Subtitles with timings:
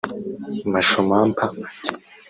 [0.71, 1.63] Masho Mampa ati